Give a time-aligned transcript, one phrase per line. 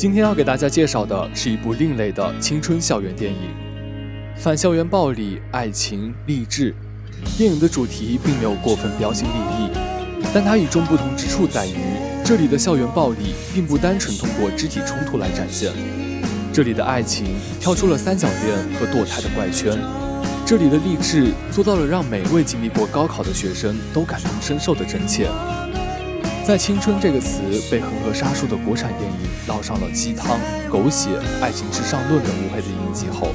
[0.00, 3.50] 今天要给大家介绍的是一部另类的青春校园电影，
[4.34, 6.74] 反校园暴力、爱情、励志。
[7.36, 9.70] 电影的主题并没有过分标新立异，
[10.32, 11.76] 但它与众不同之处在于，
[12.24, 15.70] 这里的校园暴力并不单纯通过肢体冲突来展现，
[16.50, 17.26] 这里的爱情
[17.60, 19.78] 跳出了三角恋和堕胎的怪圈，
[20.46, 25.28] 这里的励志做到了让每位经历过高考的学生都感同身受的真切。
[26.42, 30.36] 在“青春”这个词被恒河沙数的国产电影烙上了鸡汤、
[30.68, 31.10] 狗血、
[31.40, 33.32] 爱情至上论的无配的印记后。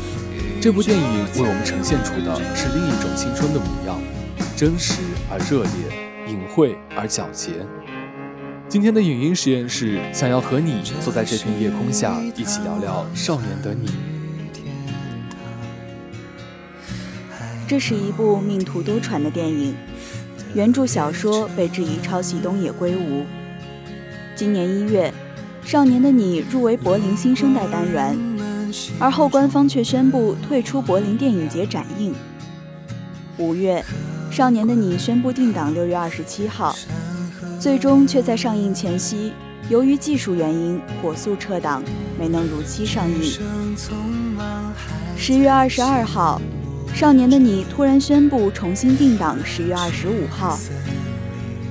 [0.62, 3.98] 这部电影为我们呈现出的是另一种青春的模样，
[4.58, 4.96] 真实
[5.30, 7.66] 而热烈，隐晦而皎洁。
[8.68, 13.90] 今天的影音实验室想要和你坐在这片夜空下，一起聊聊少年的你。
[17.68, 19.76] 这是一部命途多舛的电影，
[20.56, 23.26] 原著小说被质疑抄袭东野圭吾。
[24.38, 25.14] 今年一月，
[25.70, 28.18] 《少年的你》入围柏林新生代单元。
[28.98, 32.16] 而后，官方却宣布退出柏林电影节展映。
[33.38, 33.84] 五月，
[34.34, 36.74] 《少年的你》宣布定档六月二十七号，
[37.60, 39.34] 最终却在上映前夕，
[39.68, 41.84] 由于技术原因火速撤档，
[42.18, 43.76] 没能如期上映。
[45.18, 46.42] 十月二十二号，
[46.96, 50.58] 《少年的你》突然宣布重新定档十月二十五号。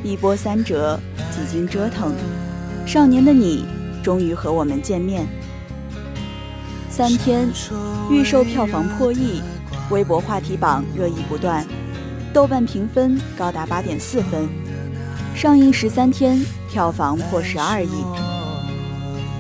[0.03, 2.13] 一波三折，几经折腾，
[2.87, 3.65] 《少年的你》
[4.05, 5.27] 终于和我们见面。
[6.91, 7.49] 三天，
[8.11, 9.41] 预售票房破亿，
[9.89, 11.67] 微博话题榜热议不断，
[12.35, 14.47] 豆瓣评分高达八点四分。
[15.35, 16.39] 上映十三天，
[16.71, 18.05] 票房破十二亿。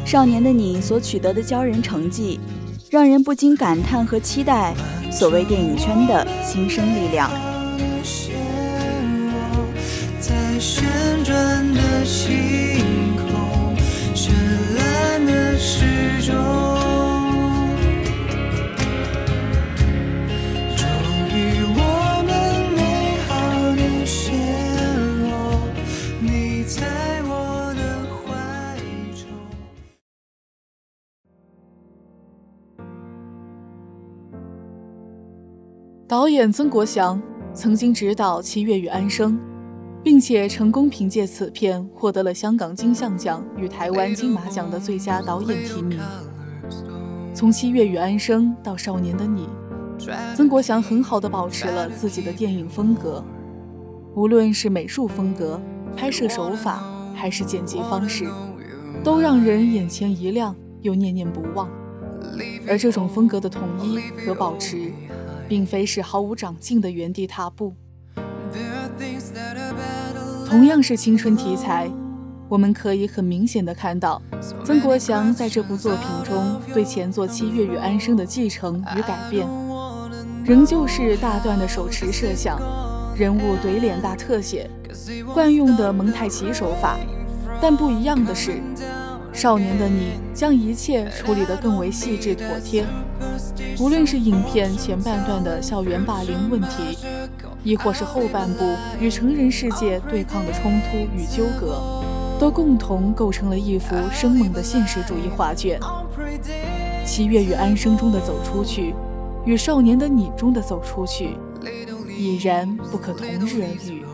[0.06, 2.40] 少年的你所取得的骄人成绩，
[2.88, 4.74] 让人不禁感叹和期待
[5.14, 7.30] 所谓电影圈的新生力量。
[10.18, 10.84] 在旋
[11.22, 13.76] 转的星空，
[14.12, 14.32] 绚
[14.76, 15.84] 烂的时
[16.26, 16.73] 钟。
[36.14, 37.20] 导演曾国祥
[37.52, 39.32] 曾经执导《七月与安生》，
[40.00, 45.98] 并且成功凭借此片获得了香港金像奖与台湾金马奖的最佳导演提名。
[47.34, 49.48] 从《七月与安生》到《少年的你》，
[50.36, 53.20] 曾国祥很好的保持了自己的电影风格，
[54.14, 55.60] 无论是美术风格、
[55.96, 56.80] 拍摄手法，
[57.12, 58.24] 还是剪辑方式，
[59.02, 61.68] 都让人眼前一亮又念念不忘。
[62.68, 64.92] 而这种风格的统一和保持。
[65.48, 67.74] 并非是毫无长进的原地踏步。
[70.46, 71.90] 同样是青春题材，
[72.48, 74.22] 我们可以很明显的看到，
[74.64, 79.48] 曾国祥在这部作品中对前作《七月与安生》的继承与改变，
[80.44, 82.60] 仍旧是大段的手持摄像，
[83.16, 84.70] 人物怼脸大特写，
[85.32, 86.98] 惯用的蒙太奇手法。
[87.60, 88.60] 但不一样的是，
[89.34, 92.86] 少年的你将一切处理得更为细致妥帖。
[93.80, 96.96] 无论是影片前半段的校园霸凌问题，
[97.64, 98.64] 亦或是后半部
[99.00, 101.82] 与成人世界对抗的冲突与纠葛，
[102.38, 105.80] 都共同构成了一幅生猛的现实主义画卷。
[107.04, 108.94] 七月与安生中的走出去，
[109.44, 111.36] 与少年的你中的走出去，
[112.16, 114.04] 已然不可同日而语。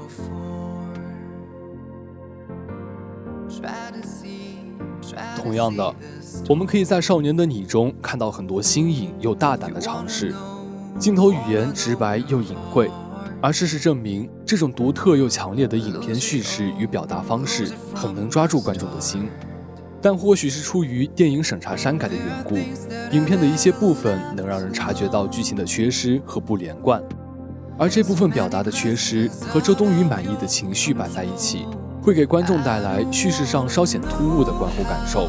[5.50, 5.94] 同样的。
[6.48, 10.32] 我们可以在《少年的你》中看到很多新颖又大胆的尝试，
[10.96, 12.88] 镜头语言直白又隐晦，
[13.42, 19.28] 而事实证明，这种独特又强烈的影片叙事与表达方式很能抓住观众的心。
[20.00, 22.56] 但或许是出于电影审查删改的缘故，
[23.12, 27.02] 影片的一些部分能让人察觉到剧情的缺失和不连贯。
[27.76, 31.66] 而这部分表达的缺失和周冬雨满意的情绪摆在一起，
[32.02, 35.28] 会给观众带来叙事上稍显突兀的观后感受。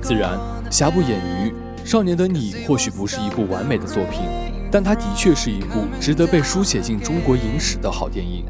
[0.00, 0.38] 自然，
[0.70, 1.52] 瑕不掩瑜，
[1.88, 4.22] 《少年的你》或许不是一部完美的作品，
[4.70, 8.44] 但它的确是一部值得被书写进中国影史的好电影。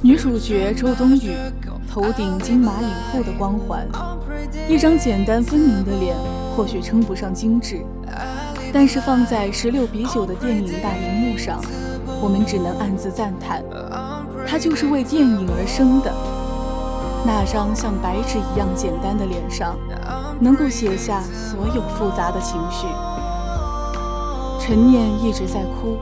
[0.00, 1.32] 女主角周冬雨
[1.90, 3.86] 头顶金马影后的光环，
[4.68, 6.16] 一张简单分明的脸，
[6.56, 7.84] 或许称不上精致，
[8.72, 11.60] 但是放在十六比九的电影大荧幕上，
[12.20, 13.62] 我们只能暗自赞叹，
[14.46, 16.12] 她就是为电影而生的。
[17.26, 19.76] 那张像白纸一样简单的脸上，
[20.40, 22.86] 能够写下所有复杂的情绪。
[24.60, 25.96] 陈念一直在哭，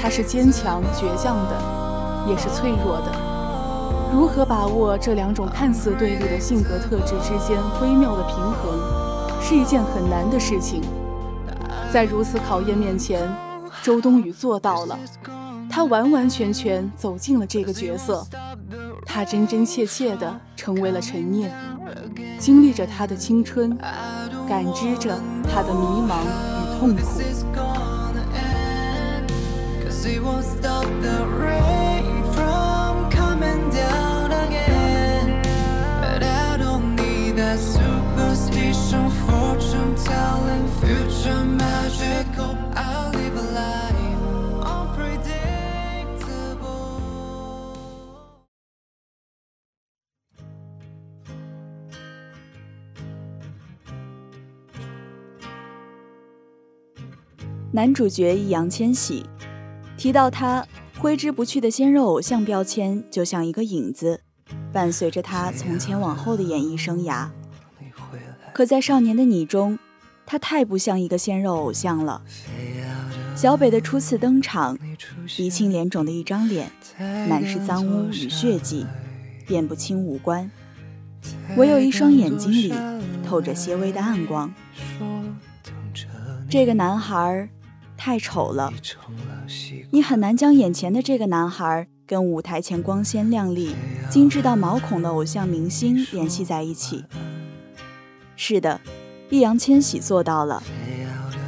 [0.00, 1.82] 她是坚强倔强的。
[2.24, 3.10] 也是脆弱的。
[4.12, 10.82] 如何把握这两种看似对立的性格特质之间微妙的平衡，是一件很难的事情。
[11.92, 13.28] 在如此考验面前，
[13.82, 14.98] 周冬雨做到了。
[15.68, 18.26] 她完完全全走进了这个角色，
[19.04, 21.52] 她真真切切的成为了陈念，
[22.38, 23.76] 经历着她的青春，
[24.48, 25.18] 感知着
[25.50, 27.02] 她的迷茫与痛苦。
[57.74, 59.24] 男主角易烊千玺
[59.96, 60.66] 提到他
[60.98, 64.20] 挥之不去的鲜肉偶像标签，就像一个影子，
[64.70, 67.30] 伴随着他从前往后的演艺生涯。
[68.52, 69.78] 可在《少年的你》中，
[70.26, 72.20] 他太不像一个鲜肉偶像了。
[73.34, 74.78] 小北的初次登场，
[75.34, 76.70] 鼻青脸肿的一张脸，
[77.26, 78.86] 满是脏污与血迹，
[79.46, 80.50] 辨不清五官，
[81.56, 82.74] 唯有一双眼睛里
[83.26, 84.52] 透着些微的暗光。
[86.50, 87.48] 这个男孩。
[88.04, 88.72] 太丑了，
[89.92, 93.76] 你很难将眼前的这个男孩跟舞台前光鲜亮丽、
[94.10, 97.04] 精致到毛孔的偶像明星联系在一起。
[98.34, 98.80] 是的，
[99.30, 100.60] 易烊千玺做到了，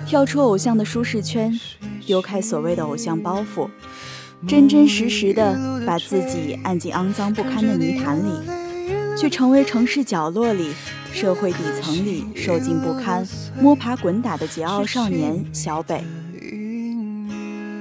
[0.07, 1.59] 跳出偶像的舒适圈，
[2.07, 3.69] 丢开所谓的偶像包袱，
[4.47, 8.31] 真真实实的把自己按进肮脏不堪的泥潭里，
[9.17, 10.73] 却成为城市角落里、
[11.13, 13.27] 社会底层里受尽不堪、
[13.61, 16.05] 摸爬滚打的桀骜少年小北。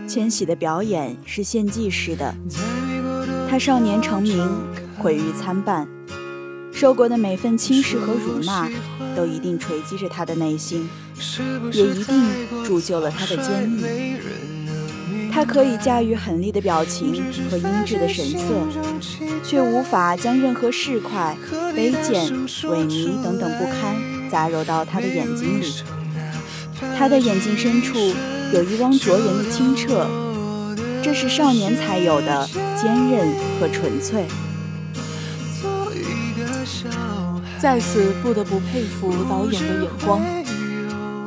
[0.07, 2.35] 千玺的表演是献祭式的，
[3.49, 4.47] 他少年成名，
[4.99, 5.87] 毁誉参半，
[6.71, 8.69] 受过的每份轻视和辱骂，
[9.15, 10.87] 都一定锤击着他的内心，
[11.71, 14.52] 也一定铸就了他的坚毅。
[15.33, 18.53] 他可以驾驭狠厉的表情和阴鸷的神色，
[19.43, 21.35] 却无法将任何市侩、
[21.75, 22.31] 卑贱、
[22.69, 23.95] 萎靡等等不堪
[24.29, 25.73] 杂糅到他的眼睛里。
[26.97, 27.97] 他的眼睛深处。
[28.53, 30.05] 有一汪灼人的清澈，
[31.01, 32.47] 这是少年才有的
[32.79, 34.25] 坚韧和纯粹。
[37.59, 40.21] 在此不得不佩服导演的眼光，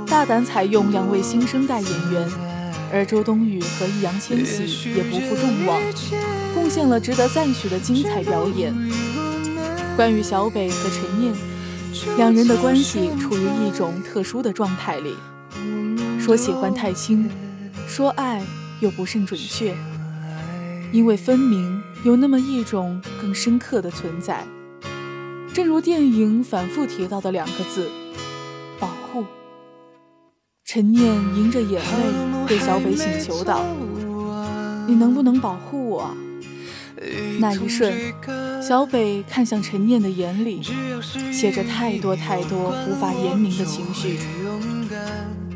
[0.07, 2.29] 大胆采用两位新生代演员，
[2.93, 5.81] 而周冬雨和易烊千玺也不负众望，
[6.55, 8.75] 贡献了值得赞许的精彩表演。
[9.97, 11.35] 关于小北和陈念，
[12.17, 15.15] 两人的关系处于一种特殊的状态里。
[16.21, 17.29] 说喜欢太轻，
[17.89, 18.43] 说爱
[18.81, 19.75] 又不甚准确，
[20.93, 24.45] 因为分明有那么一种更深刻的存在。
[25.55, 27.89] 正如电影反复提到的两个字：
[28.79, 29.25] 保护。
[30.77, 33.65] 陈念迎着眼泪对小北请求道
[34.87, 36.15] ：“你能不能保护我？”
[37.41, 37.91] 那一瞬，
[38.63, 40.61] 小北看向陈念的眼里，
[41.33, 44.19] 写着太多太多无法言明的情绪。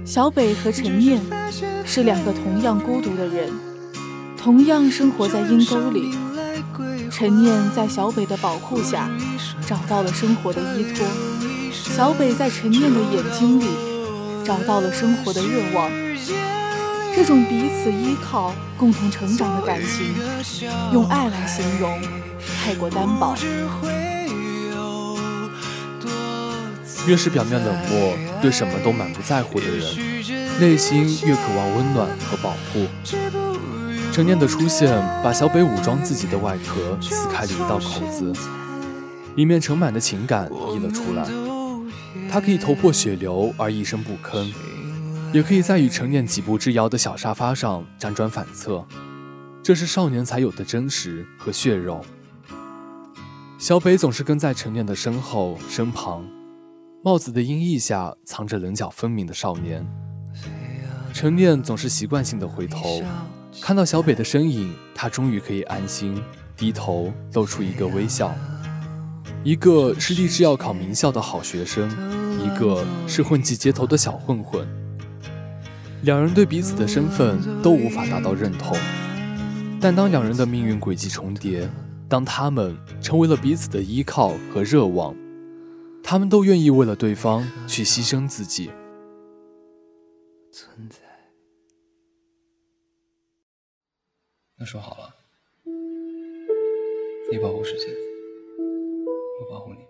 [0.06, 1.20] 小北和陈念
[1.84, 3.52] 是两个同样孤独的人，
[4.38, 6.14] 同样生活在阴沟里。
[7.10, 9.10] 陈念在小北的保护下
[9.66, 11.06] 找到了生活的依托，
[11.70, 13.66] 小北在陈念的眼睛里
[14.50, 15.88] 找到了生活的热望。
[17.14, 20.12] 这种彼此依靠、共同成长的感情，
[20.92, 22.02] 用爱来形容
[22.60, 23.36] 太过单薄。
[27.06, 29.84] 越是表面冷漠、对什么都满不在乎的人，
[30.58, 32.88] 内心越渴望温暖和保护。
[34.10, 38.32] 陈念的出现，把小北武装自己的外壳撕开了一道口子，
[39.36, 41.49] 里面盛满的情感溢了出来。
[42.30, 44.52] 他可以头破血流而一声不吭，
[45.32, 48.84] 也可以在与陈念几步之遥的小沙发上辗转反侧。
[49.62, 52.04] 这是少年才有的真实和血肉。
[53.58, 56.24] 小北总是跟在陈念的身后身旁，
[57.04, 59.86] 帽子的阴翳下藏着棱角分明的少年。
[61.12, 63.02] 陈念总是习惯性的回头，
[63.60, 66.22] 看到小北的身影，他终于可以安心
[66.56, 68.34] 低头，露出一个微笑。
[69.42, 71.90] 一个是立志要考名校的好学生，
[72.38, 74.68] 一个是混迹街头的小混混。
[76.02, 78.76] 两人对彼此的身份都无法达到认同，
[79.80, 81.70] 但当两人的命运轨迹重叠。
[82.06, 85.14] 当他们成为了彼此的依靠和热望，
[86.02, 88.68] 他们都愿意为了对方去牺牲自己。
[90.52, 90.98] 存在。
[94.58, 95.14] 那说好了，
[97.30, 97.86] 你保护世界，
[99.40, 99.80] 我保护你。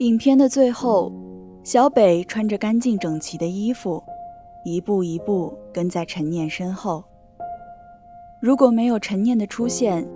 [0.00, 1.10] 影片的最后，
[1.64, 4.02] 小北穿着干净整齐的衣服，
[4.64, 7.02] 一步一步跟在陈念身后。
[8.40, 10.06] 如果没有陈念的出现，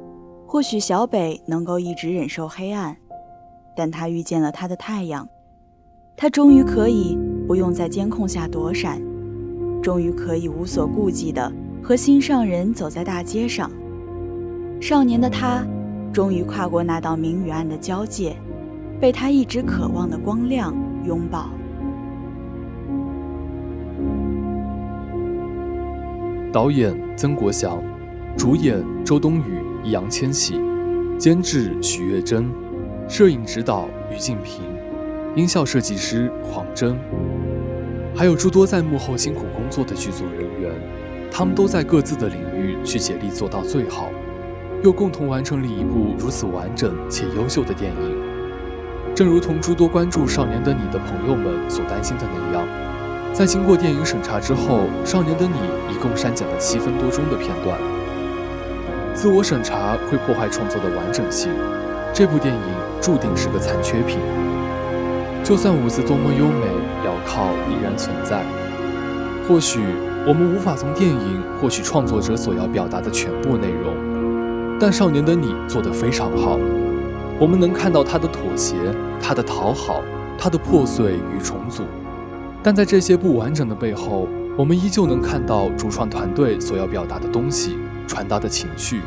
[0.46, 2.96] 或许小北能够一直忍受黑暗，
[3.80, 5.26] 但他遇见了他的太阳，
[6.14, 7.16] 他终于可以
[7.48, 9.00] 不用在监控下躲闪，
[9.82, 11.50] 终于可以无所顾忌的
[11.82, 13.70] 和心上人走在大街上。
[14.82, 15.66] 少年的他，
[16.12, 18.36] 终于跨过那道明与暗的交界。
[19.00, 20.74] 被他一直渴望的光亮
[21.06, 21.48] 拥抱。
[26.52, 27.82] 导演曾国祥，
[28.36, 30.60] 主演周冬雨、易烊千玺，
[31.16, 32.44] 监制许月珍，
[33.10, 34.62] 摄影指导于静平，
[35.34, 36.96] 音效设计师黄征，
[38.14, 40.70] 还有诸多在幕后辛苦工作的剧组人员，
[41.28, 44.12] 他们都在各自的领域去竭力做到最好，
[44.84, 49.12] 又共同完成了一部如此完整且优秀的电影。
[49.12, 52.68] 正如同诸多关注《少年的你》的朋友们所担心的那样，
[53.34, 55.54] 在经过电影审查之后，《少年的你》
[55.92, 57.76] 一共删减了七分多钟的片段。
[59.12, 61.50] 自我审查会破坏创作的完整性，
[62.14, 62.60] 这部电影
[63.00, 64.18] 注定是个残缺品。
[65.42, 66.66] 就算舞姿多么优美
[67.02, 68.44] 镣铐依然存在，
[69.48, 69.80] 或许
[70.26, 73.94] 我们无法从电影获取创作者所要表达的全部内容，
[74.78, 76.58] 但《少年的你》做得非常好。
[77.38, 78.76] 我们能看到他的妥协，
[79.20, 80.02] 他的讨好，
[80.38, 81.84] 他的破碎与重组，
[82.62, 84.28] 但在这些不完整的背后，
[84.58, 89.00] 我们依旧能看到主创团队所要表达的东西，传达的情绪，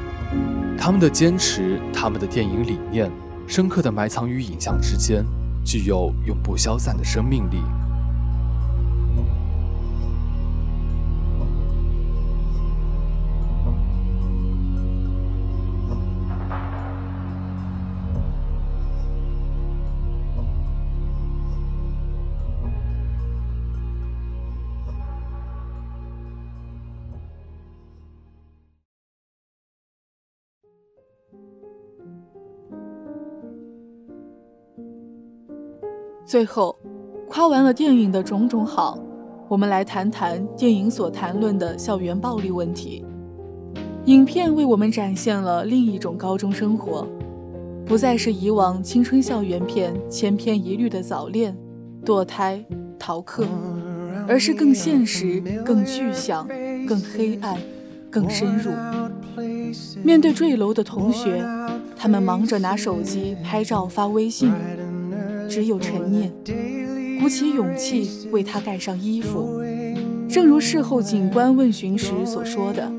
[0.75, 3.11] 他们的坚持，他们的电影理念，
[3.55, 5.23] 深刻的埋藏于影像之间，
[5.63, 7.61] 具有永不消散的生命力。
[36.33, 36.75] 最后，
[37.29, 38.97] 夸完了电影的种种好，
[39.47, 43.05] 我们来谈谈电影所谈论的校园暴力问题。
[44.05, 47.07] 影片为我们展现了另一种高中生活，
[47.85, 51.55] 不再是以往青春校园片千篇一律的早恋、
[52.03, 52.65] 堕胎、
[52.97, 53.45] 逃课，
[54.27, 56.47] 而是更现实、更具象、
[56.87, 57.55] 更黑暗、
[58.09, 58.71] 更深入。
[60.03, 61.45] 面对坠楼的同学，
[61.95, 64.51] 他们忙着拿手机拍照发微信。
[65.49, 66.31] 只有陈念
[67.19, 69.61] 鼓起勇气为他盖上衣服，
[70.27, 72.91] 正如事后警官问询时所说的：“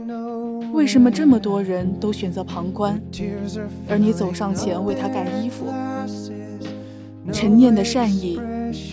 [0.72, 3.00] 为什么这么多人都选择旁观，
[3.88, 5.66] 而你走上前为他盖衣服？”
[7.32, 8.40] 陈念的善意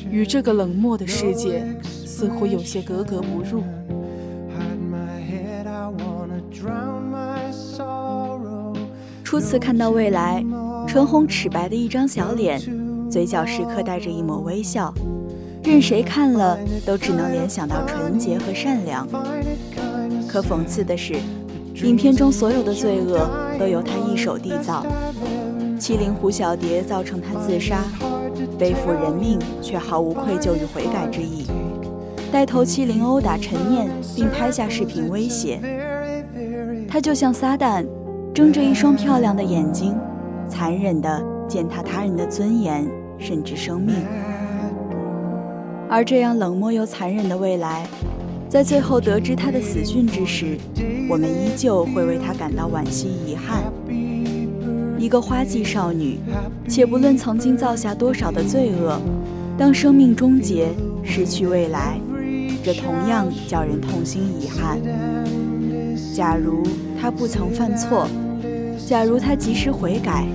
[0.09, 3.63] 与这个冷漠的世界似乎有些格格不入。
[9.23, 10.43] 初次看到未来，
[10.87, 12.59] 唇红齿白的一张小脸。
[13.11, 14.93] 嘴角时刻带着一抹微笑，
[15.65, 19.05] 任谁看了都只能联想到纯洁和善良。
[20.29, 21.15] 可讽刺的是，
[21.83, 24.85] 影片中所有的罪恶都由他一手缔造：
[25.77, 27.83] 欺凌胡小蝶造成他自杀，
[28.57, 31.45] 背负人命却毫无愧疚与悔改之意，
[32.31, 35.59] 带头欺凌殴打陈念，并拍下视频威胁。
[36.87, 37.85] 他就像撒旦，
[38.33, 39.97] 睁着一双漂亮的眼睛，
[40.47, 42.87] 残忍地践踏他人的尊严，
[43.21, 43.95] 甚至生命。
[45.89, 47.85] 而这样冷漠又残忍的未来，
[48.49, 50.57] 在最后得知他的死讯之时，
[51.09, 53.63] 我们依旧会为他感到惋惜遗憾。
[54.97, 56.17] 一个花季少女，
[56.67, 58.99] 且不论曾经造下多少的罪恶，
[59.57, 60.69] 当生命终结，
[61.03, 61.99] 失去未来，
[62.63, 64.79] 这同样叫人痛心遗憾。
[66.13, 66.63] 假如
[67.01, 68.07] 她不曾犯错，
[68.87, 70.25] 假如她及时悔改，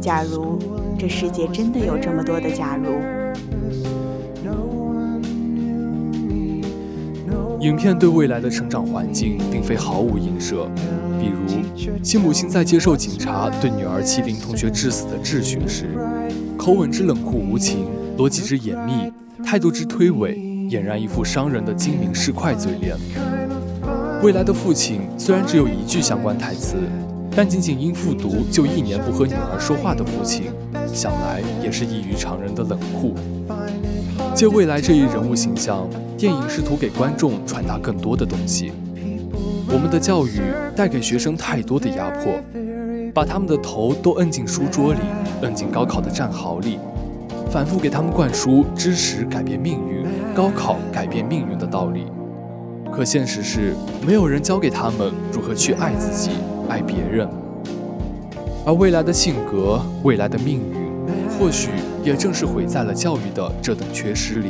[0.00, 0.58] 假如
[0.98, 2.94] 这世界真的有这么多的假如。
[7.60, 10.68] 影片对未来的成长环境并非毫无映射，
[11.18, 15.88] 比如其母亲在接受警察对女儿欺凌同学致死的质询时，
[16.58, 17.86] 口吻之冷酷无情，
[18.18, 19.10] 逻辑之严密，
[19.42, 20.34] 态度之推诿，
[20.70, 22.96] 俨然一副商人的精明市侩嘴脸。
[24.22, 26.76] 未来的父亲虽然只有一句相关台词，
[27.36, 30.44] 但仅仅因复读就一年不和女儿说话的父亲，
[30.92, 33.14] 想来也是异于常人的冷酷。
[34.34, 35.88] 借未来这一人物形象。
[36.16, 38.72] 电影试图给观众传达更多的东西。
[39.68, 40.40] 我们的教育
[40.74, 42.32] 带给学生太多的压迫，
[43.12, 45.00] 把他们的头都摁进书桌里，
[45.42, 46.78] 摁进高考的战壕里，
[47.50, 52.06] 反复给他们灌输知识改变命运、高考改变命运的道理。
[52.90, 53.74] 可现实是，
[54.06, 56.30] 没有人教给他们如何去爱自己、
[56.68, 57.28] 爱别人。
[58.66, 61.70] 而未来的性格、未来的命运，或许
[62.02, 64.48] 也正是毁在了教育的这等缺失里。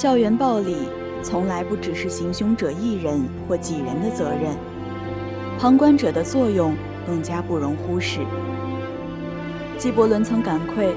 [0.00, 0.76] 校园暴力
[1.22, 4.56] 从来不只是行凶者一人或几人的责任，
[5.58, 6.74] 旁观者的作用
[7.06, 8.20] 更加不容忽视。
[9.76, 10.90] 纪伯伦曾感慨，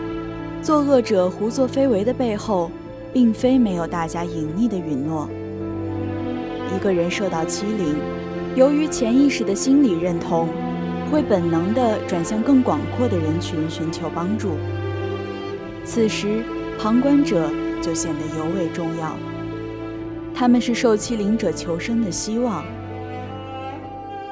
[0.62, 2.72] 作恶者胡作非为的背后，
[3.12, 5.28] 并非没有大家隐匿的允诺。
[6.74, 7.98] 一个人受到欺凌，
[8.56, 10.48] 由于潜意识的心理认同，
[11.12, 14.52] 会本能地转向更广阔的人群寻求帮助。
[15.84, 16.42] 此时，
[16.80, 17.50] 旁观者。
[17.84, 19.18] 就显得尤为重要。
[20.34, 22.64] 他们是受欺凌者求生的希望，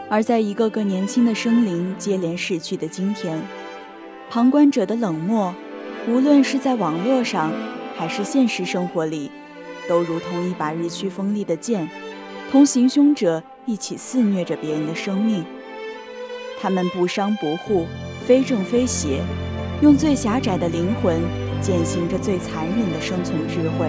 [0.10, 3.38] 而在一个个年轻的生灵接连逝去的今天，
[4.30, 5.54] 旁观者的冷漠，
[6.08, 7.52] 无论是在网络上
[7.98, 9.30] 还是现实生活里，
[9.88, 11.90] 都如同一把日趋锋利的剑，
[12.50, 15.44] 同行凶者一起肆虐着别人的生命。
[16.62, 17.86] 他们不伤不护，
[18.26, 19.22] 非正非邪，
[19.82, 21.41] 用最狭窄的灵魂。
[21.62, 23.88] 践行着最残忍的生存智慧。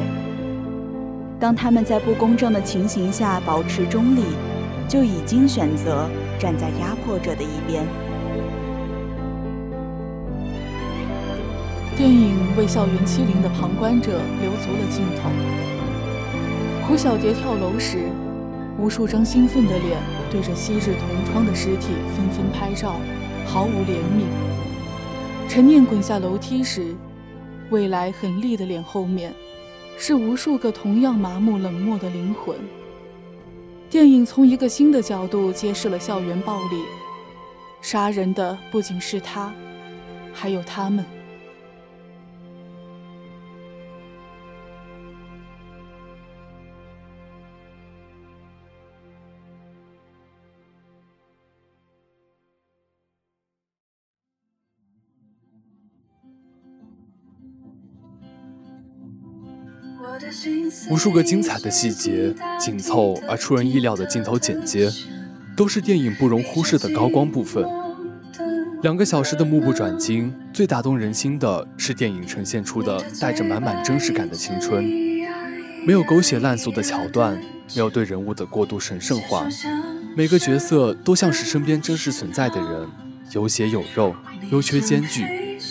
[1.41, 4.23] 当他们在不公正的情形下保持中立，
[4.87, 6.09] 就已经选择
[6.39, 7.85] 站在压迫者的一边。
[11.97, 15.31] 电影为校园欺凌的旁观者留足了镜头。
[16.87, 17.99] 胡小蝶跳楼时，
[18.79, 19.99] 无数张兴奋的脸
[20.31, 22.95] 对着昔日同窗的尸体纷纷拍照，
[23.47, 24.27] 毫无怜悯。
[25.49, 26.95] 陈念滚下楼梯时。
[27.73, 29.33] 未来很立的脸后面，
[29.97, 32.55] 是无数个同样麻木冷漠的灵魂。
[33.89, 36.83] 电影从一个新的角度揭示了校园暴力，
[37.81, 39.51] 杀人的不仅是他，
[40.35, 41.03] 还有他们。
[60.89, 64.91] 无数个精彩的细节，紧凑而出人意料的镜头剪接，
[65.57, 67.65] 都是电影不容忽视的高光部分。
[68.83, 74.83] 两个小时的目不转睛，最打动人心的是电影呈现出的带着满满真实感的青春，
[75.87, 77.37] 没有狗血烂俗的桥段，
[77.75, 79.47] 没有对人物的过度神圣化，
[80.17, 82.89] 每个角色都像是身边真实存在的人，
[83.31, 84.17] 有血有肉，
[84.51, 85.25] 优缺兼具，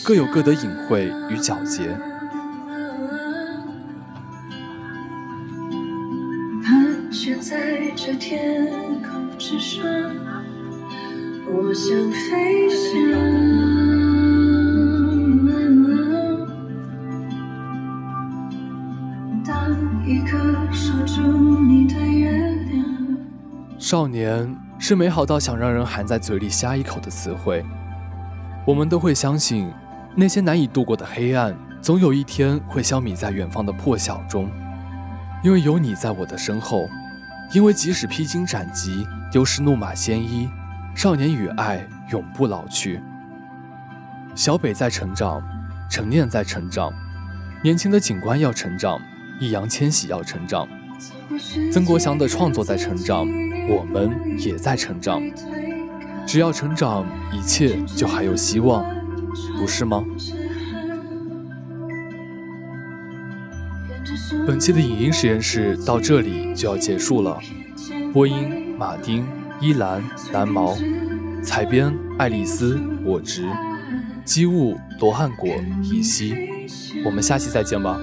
[0.06, 1.98] 各有各的隐晦与皎洁。
[8.12, 8.68] 在天
[9.02, 9.86] 空之上，
[11.48, 12.92] 我想飞翔。
[23.80, 27.64] 少年是美好到想让人含在嘴里呷一口的词汇。
[28.68, 29.72] 我们都会相信，
[30.18, 34.52] 那些难以度过的黑暗，总有一天会消弭在远方的破晓中。
[35.42, 36.90] 因为有你在我的身后，
[37.54, 40.50] 因为即使披荆斩棘，丢失怒马鲜衣，
[40.96, 43.02] 少年与爱永不老去。
[44.36, 45.44] 小北在成长，
[45.90, 46.94] 陈念在成长，
[47.62, 49.02] 年轻的警官要成长，
[49.40, 50.68] 易烊千玺要成长，
[51.74, 53.28] 曾国祥的创作在成长。
[53.70, 54.10] 我们
[54.40, 55.22] 也在成长，
[56.26, 58.84] 只要成长，一切就还有希望，
[59.60, 60.04] 不是吗？
[64.52, 67.40] 本期的影音实验室到这里就要结束了。
[68.12, 69.26] 播音：马丁、
[69.62, 70.76] 依兰、蓝毛；
[71.42, 73.44] 采编：爱丽丝、我执；
[74.26, 75.48] 机务：罗汉果、
[75.84, 76.36] 尹西。
[77.06, 77.98] 我们下期再见吧。